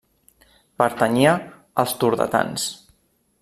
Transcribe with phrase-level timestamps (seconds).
[0.83, 1.35] Pertanyia
[1.85, 2.69] als turdetans.